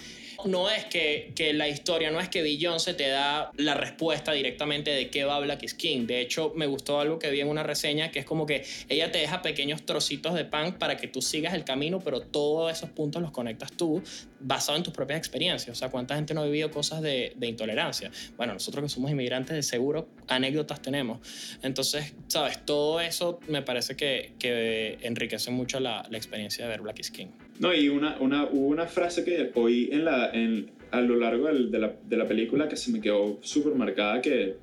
[0.47, 2.43] no es que, que, la historia, no es que
[2.79, 6.07] se te da la respuesta directamente de qué va Black Skin.
[6.07, 9.11] De hecho, me gustó algo que vi en una reseña que es como que ella
[9.11, 12.91] te deja pequeños trocitos de pan para que tú sigas el camino, pero todos esos
[12.91, 14.03] puntos los conectas tú
[14.41, 15.77] basado en tus propias experiencias.
[15.77, 18.11] O sea, ¿cuánta gente no ha vivido cosas de, de intolerancia?
[18.37, 21.21] Bueno, nosotros que somos inmigrantes de seguro, anécdotas tenemos.
[21.63, 22.65] Entonces, ¿sabes?
[22.65, 27.31] Todo eso me parece que, que enriquece mucho la, la experiencia de ver Black Skin.
[27.63, 31.47] No, y una, una, hubo una frase que oí en la, en, a lo largo
[31.47, 34.57] de, la, de la película que se me quedó súper marcada, que,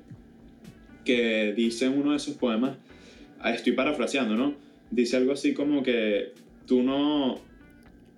[1.02, 2.76] que dice en uno de sus poemas,
[3.40, 4.54] ah, estoy parafraseando, ¿no?
[4.90, 6.32] Dice algo así como que
[6.66, 7.40] tú no,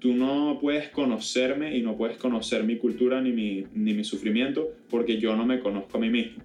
[0.00, 4.68] tú no puedes conocerme y no puedes conocer mi cultura ni mi, ni mi sufrimiento
[4.90, 6.42] porque yo no me conozco a mí mismo.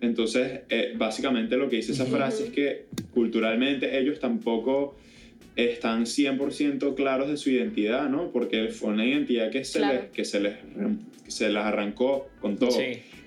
[0.00, 4.96] Entonces, eh, básicamente lo que dice esa frase es que culturalmente ellos tampoco
[5.56, 8.30] están 100% claros de su identidad, ¿no?
[8.30, 10.54] Porque fue una identidad que se, les, que se, les,
[11.26, 12.78] se las arrancó con todo.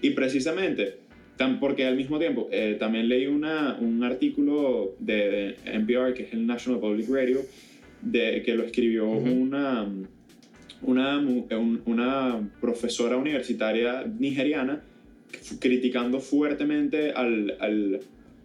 [0.01, 0.97] Y precisamente,
[1.37, 6.33] tan, porque al mismo tiempo, eh, también leí una, un artículo de, NPR, que es
[6.33, 7.41] el National Public Radio,
[8.01, 9.87] de, que lo escribió una,
[10.81, 11.19] una,
[11.85, 14.83] una profesora universitaria nigeriana
[15.59, 17.99] criticando fuertemente al, al,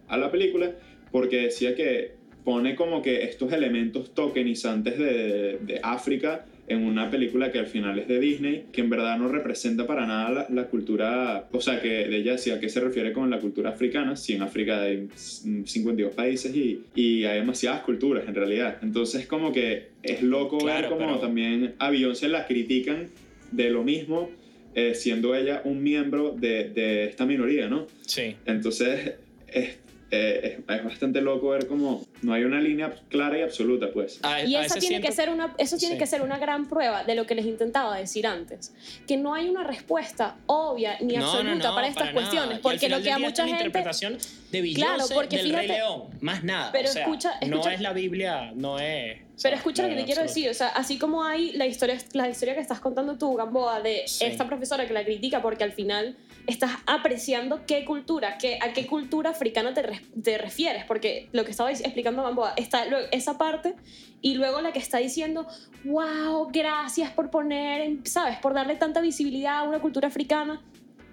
[0.07, 0.71] a la película
[1.11, 7.51] porque decía que pone como que estos elementos tokenizantes de, de, África en una película
[7.51, 11.47] que al final es de Disney, que en verdad no representa para nada la, cultura,
[11.51, 14.33] o sea, que de ella decía a qué se refiere con la cultura africana, si
[14.33, 18.77] en África hay 52 países y, y hay demasiadas culturas en realidad.
[18.81, 23.07] Entonces como que es loco ver como también a Beyoncé la critican
[23.51, 24.29] de lo mismo,
[24.73, 27.87] eh, siendo ella un miembro de, de, esta minoría, ¿no?
[28.05, 28.37] Sí.
[28.45, 29.15] Entonces,
[29.47, 29.77] es,
[30.13, 34.19] eh, es, bastante loco ver cómo no hay una línea clara y absoluta, pues.
[34.45, 37.25] y esa tiene que ser una, eso tiene que ser una gran prueba de lo
[37.25, 38.73] que les intentaba decir antes,
[39.07, 43.19] que no hay una respuesta obvia ni absoluta para estas cuestiones, porque lo que a
[43.19, 43.63] mucha gente...
[43.63, 44.17] interpretación
[44.51, 46.73] de claro, porque del Rey León, más nada.
[46.73, 49.17] Pero escucha, no es la Biblia, no es...
[49.41, 52.29] Pero escucha lo que te quiero decir, o sea, así como hay la historia, la
[52.29, 56.17] historia que estás contando tú, Gamboa, de esta profesora que la critica porque al final
[56.47, 59.83] estás apreciando qué cultura, qué, a qué cultura africana te,
[60.21, 63.75] te refieres, porque lo que estaba explicando Gamboa, está esa parte
[64.21, 65.47] y luego la que está diciendo,
[65.83, 68.37] wow, gracias por poner, ¿sabes?
[68.39, 70.61] Por darle tanta visibilidad a una cultura africana.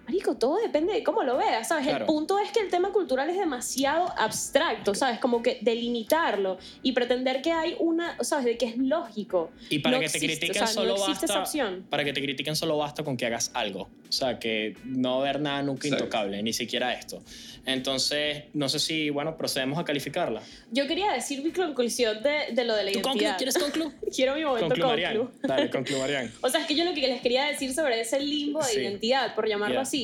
[0.09, 1.87] Marico, todo depende de cómo lo veas, ¿sabes?
[1.87, 5.19] El punto es que el tema cultural es demasiado abstracto, ¿sabes?
[5.19, 8.47] Como que delimitarlo y pretender que hay una, ¿sabes?
[8.47, 9.51] De que es lógico.
[9.69, 11.45] Y para que te critiquen solo basta.
[11.91, 13.83] Para que te critiquen solo basta con que hagas algo.
[14.09, 17.23] O sea, que no ver nada nunca intocable, ni siquiera esto.
[17.67, 20.41] Entonces, no sé si, bueno, procedemos a calificarla.
[20.71, 23.37] Yo quería decir mi conclusión de, de lo de la ¿Tú identidad.
[23.37, 23.93] ¿Quieres conclu?
[24.17, 25.31] Quiero mi momento conclu.
[25.43, 26.33] Dale, conclu, Marian.
[26.41, 29.35] o sea, es que yo lo que les quería decir sobre ese limbo de identidad,
[29.35, 29.98] por llamarlo así,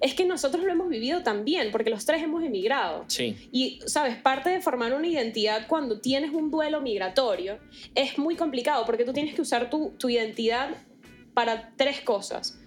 [0.00, 3.04] es que nosotros lo hemos vivido también, porque los tres hemos emigrado.
[3.08, 3.36] Sí.
[3.52, 7.58] Y, sabes, parte de formar una identidad cuando tienes un duelo migratorio
[7.94, 10.70] es muy complicado, porque tú tienes que usar tu, tu identidad
[11.34, 12.59] para tres cosas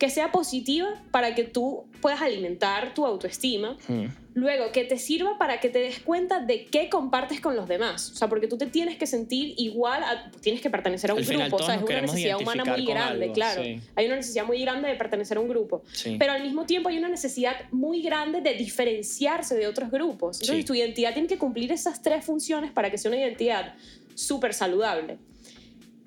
[0.00, 3.76] que sea positiva para que tú puedas alimentar tu autoestima.
[3.86, 4.06] Hmm.
[4.32, 8.12] Luego, que te sirva para que te des cuenta de qué compartes con los demás.
[8.12, 10.02] O sea, porque tú te tienes que sentir igual,
[10.40, 11.56] tienes que pertenecer a un grupo.
[11.56, 13.62] O sea, es una necesidad humana muy grande, claro.
[13.94, 15.82] Hay una necesidad muy grande de pertenecer a un grupo.
[16.18, 20.40] Pero al mismo tiempo hay una necesidad muy grande de diferenciarse de otros grupos.
[20.40, 23.74] Entonces, tu identidad tiene que cumplir esas tres funciones para que sea una identidad
[24.14, 25.18] súper saludable.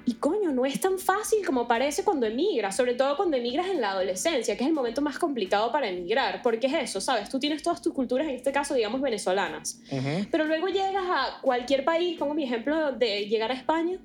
[0.05, 3.79] Y coño, no es tan fácil como parece cuando emigras, sobre todo cuando emigras en
[3.79, 7.29] la adolescencia, que es el momento más complicado para emigrar, porque es eso, ¿sabes?
[7.29, 9.81] Tú tienes todas tus culturas, en este caso, digamos, venezolanas,
[10.29, 13.97] pero luego llegas a cualquier país, pongo mi ejemplo de llegar a España,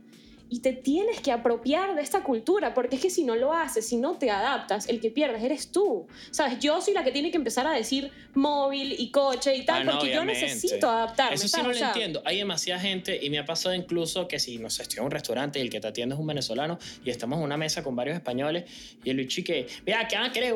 [0.50, 3.86] y te tienes que apropiar de esta cultura, porque es que si no lo haces,
[3.86, 6.06] si no te adaptas, el que pierdes eres tú.
[6.30, 6.58] ¿Sabes?
[6.58, 9.92] Yo soy la que tiene que empezar a decir móvil y coche y tal, ah,
[9.92, 11.34] porque yo necesito adaptarme.
[11.34, 12.22] Eso sí no lo entiendo.
[12.24, 15.10] Hay demasiada gente y me ha pasado incluso que si, no sé, estoy en un
[15.10, 17.94] restaurante y el que te atiende es un venezolano y estamos en una mesa con
[17.94, 18.64] varios españoles
[19.04, 20.54] y el Luigi que, mira, ¿qué van a querer,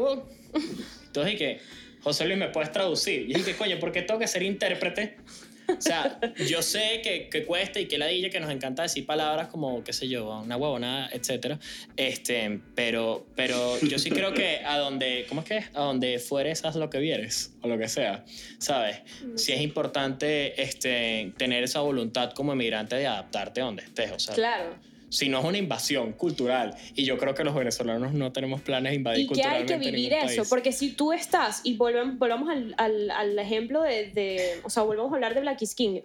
[1.07, 1.61] Entonces, que,
[2.03, 3.31] José Luis, ¿me puedes traducir?
[3.31, 5.17] Y dije, coño, ¿por qué tengo que ser intérprete?
[5.77, 9.07] O sea, yo sé que, que cuesta y que la DJ que nos encanta decir
[9.07, 11.59] palabras como, qué sé yo, una huevonada, etcétera.
[11.97, 16.65] Este, pero, pero yo sí creo que a donde, ¿cómo es que A donde fueres,
[16.65, 18.25] haz lo que vieres, o lo que sea,
[18.59, 19.01] ¿sabes?
[19.37, 24.19] Sí es importante este, tener esa voluntad como emigrante de adaptarte a donde estés, o
[24.19, 24.35] sea.
[24.35, 26.75] Claro si no es una invasión cultural.
[26.95, 29.65] Y yo creo que los venezolanos no tenemos planes de invadir y culturalmente.
[29.65, 33.11] Y que hay que vivir eso, porque si tú estás, y volvemos, volvamos al, al,
[33.11, 36.01] al ejemplo de, de, o sea, volvemos a hablar de Black is King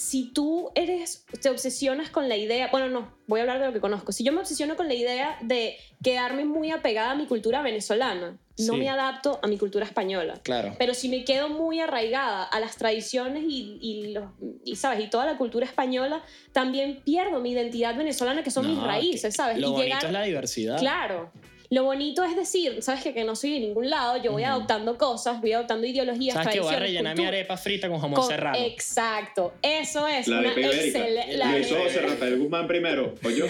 [0.00, 3.72] si tú eres, te obsesionas con la idea, bueno, no, voy a hablar de lo
[3.74, 4.12] que conozco.
[4.12, 8.38] Si yo me obsesiono con la idea de quedarme muy apegada a mi cultura venezolana,
[8.56, 10.40] no me adapto a mi cultura española.
[10.42, 10.74] Claro.
[10.78, 14.30] Pero si me quedo muy arraigada a las tradiciones y, y, los,
[14.64, 15.04] y ¿sabes?
[15.04, 19.58] Y toda la cultura española, también pierdo mi identidad venezolana, que son mis raíces, ¿sabes?
[19.58, 20.78] Lo y bonito es la diversidad.
[20.78, 21.30] Claro.
[21.72, 24.98] Lo bonito es decir, sabes que, que no soy de ningún lado, yo voy adoptando
[24.98, 28.58] cosas, voy adoptando ideologías, ¿Sabes que voy a rellenar mi arepa frita con jamón serrano?
[28.58, 31.36] Exacto, eso es la una excelente...
[31.36, 33.46] Lo hizo José Rafael Guzmán primero, ¿o yo?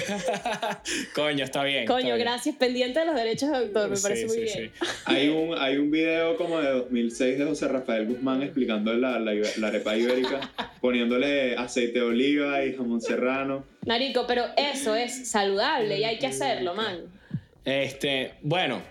[1.14, 1.86] Coño, está bien.
[1.86, 4.72] Coño, gracias, pendiente de los derechos de autor, me parece muy bien.
[5.06, 9.32] Hay un, hay un video como de 2006 de José Rafael Guzmán explicando la, la,
[9.32, 10.40] la arepa ibérica.
[10.80, 13.64] poniéndole aceite de oliva y jamón serrano.
[13.86, 17.19] Marico, pero eso es saludable y hay que hacerlo, man.
[17.64, 18.82] Este, bueno,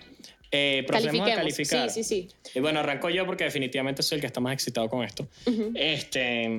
[0.50, 1.90] eh, procedemos a calificar.
[1.90, 2.50] Sí, sí, sí.
[2.54, 5.28] Y bueno, arranco yo porque definitivamente soy el que está más excitado con esto.
[5.74, 6.56] Este,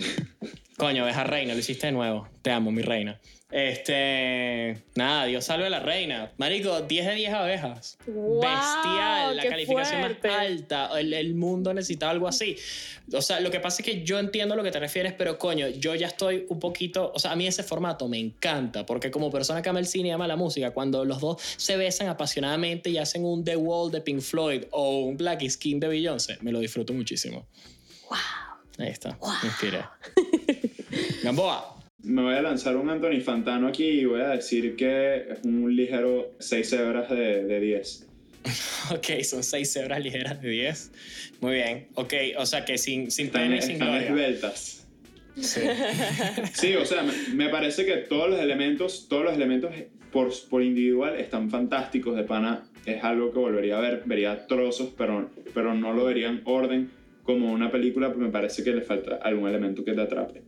[0.78, 2.28] coño, ves a Reina, lo hiciste de nuevo.
[2.42, 3.20] Te amo, mi reina.
[3.52, 4.82] Este.
[4.96, 6.32] Nada, Dios salve a la reina.
[6.38, 7.98] Marico, 10 de 10 abejas.
[8.08, 11.00] Bestial, la calificación más alta.
[11.00, 12.56] El, mundo necesita algo así.
[13.14, 15.38] O sea, lo que pasa es que yo entiendo a lo que te refieres, pero
[15.38, 17.12] coño, yo ya estoy un poquito.
[17.14, 20.10] O sea, a mí ese formato me encanta, porque como persona que ama el cine
[20.10, 23.92] y ama la música, cuando los dos se besan apasionadamente y hacen un The Wall
[23.92, 27.46] de Pink Floyd o un Black Skin de Beyoncé, me lo disfruto muchísimo.
[28.10, 28.18] ¡Wow!
[28.78, 29.84] Ahí está, me inspiré.
[31.24, 31.81] Gamboa.
[32.04, 35.76] Me voy a lanzar un Anthony Fantano aquí y voy a decir que es un
[35.76, 38.08] ligero 6 cebras de, de 10.
[38.92, 40.92] ok, son 6 cebras ligeras de 10.
[41.42, 41.88] Muy bien.
[41.96, 44.88] Ok, o sea que sin, sin están, y sin están esbeltas.
[45.40, 45.62] Sí.
[46.54, 49.72] sí, o sea, me, me, parece que todos los elementos, todos los elementos
[50.12, 52.64] por, por individual están fantásticos de pana.
[52.86, 56.90] Es algo que volvería a ver, vería trozos, pero, pero no lo vería en orden
[57.24, 60.42] como una película, pues me parece que le falta algún elemento que te atrape.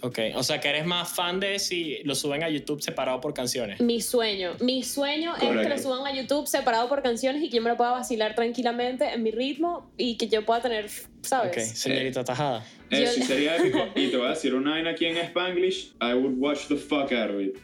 [0.00, 3.32] Ok, o sea que eres más fan de si lo suben a YouTube separado por
[3.32, 3.80] canciones.
[3.80, 7.56] Mi sueño, mi sueño es que lo suban a YouTube separado por canciones y que
[7.56, 10.90] yo me lo pueda vacilar tranquilamente en mi ritmo y que yo pueda tener,
[11.22, 11.50] ¿sabes?
[11.50, 12.66] Ok, señorita Tajada.
[12.90, 13.78] Eh, sí, sería épico.
[13.94, 17.12] Y te voy a decir una vaina aquí en Spanglish, I would watch the fuck
[17.12, 17.56] out of it.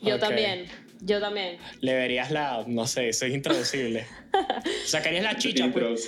[0.00, 0.66] Yo también.
[1.00, 1.58] Yo también.
[1.80, 4.06] Le verías la, no sé, eso es intraducible.
[4.86, 5.70] Sacarías la chicha.
[5.72, 6.06] Pues.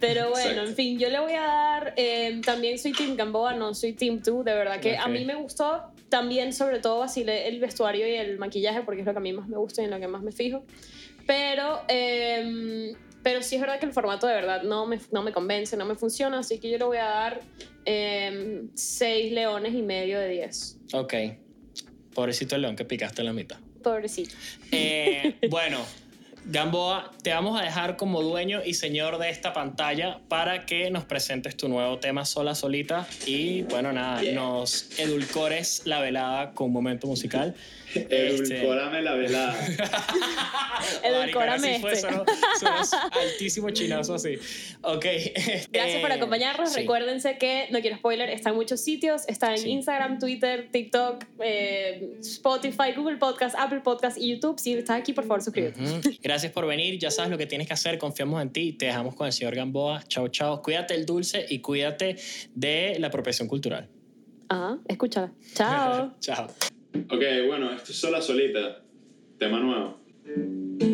[0.00, 3.74] Pero bueno, en fin, yo le voy a dar, eh, también soy Team Gamboa, no
[3.74, 7.58] soy Team 2, de verdad que a mí me gustó también, sobre todo, así el
[7.60, 9.90] vestuario y el maquillaje, porque es lo que a mí más me gusta y en
[9.90, 10.64] lo que más me fijo.
[11.26, 15.32] Pero, eh, pero sí es verdad que el formato de verdad no me, no me
[15.32, 17.40] convence, no me funciona, así que yo le voy a dar
[17.84, 20.78] 6 eh, leones y medio de 10.
[20.94, 21.14] Ok.
[22.14, 23.58] Pobrecito el león que picaste en la mitad.
[23.82, 24.34] Pobrecito.
[24.70, 25.84] Eh, bueno,
[26.44, 31.04] Gamboa, te vamos a dejar como dueño y señor de esta pantalla para que nos
[31.04, 36.72] presentes tu nuevo tema sola solita y bueno, nada, nos edulcores la velada con un
[36.72, 37.54] momento musical.
[37.94, 39.54] Edulcorame la velada.
[41.04, 42.06] Edulcorame este.
[43.12, 44.38] altísimo chinazo así.
[44.82, 45.04] Ok.
[45.70, 46.74] Gracias por acompañarnos.
[46.74, 49.28] Recuérdense que No Quiero Spoiler está en muchos sitios.
[49.28, 54.58] Está en Instagram, Twitter, TikTok, eh, Spotify, Google Podcast, Apple Podcast y YouTube.
[54.58, 55.80] Si estás aquí, por favor, suscríbete.
[56.32, 56.98] Gracias por venir.
[56.98, 57.98] Ya sabes lo que tienes que hacer.
[57.98, 58.72] Confiamos en ti.
[58.72, 60.02] Te dejamos con el señor Gamboa.
[60.08, 60.62] Chao, chao.
[60.62, 62.16] Cuídate el dulce y cuídate
[62.54, 63.90] de la apropiación cultural.
[64.48, 65.30] Ajá, escúchala.
[65.52, 66.14] Chao.
[66.20, 66.46] chao.
[67.10, 68.82] Ok, bueno, esto es sola solita.
[69.38, 70.91] Tema nuevo.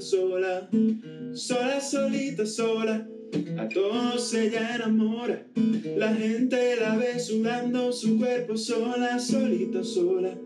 [0.00, 0.68] Sola.
[1.34, 3.06] Sola, solita, sola.
[3.58, 5.46] A todos ella enamora.
[5.96, 10.38] La gente la ve sudando su cuerpo sola, solita, sola.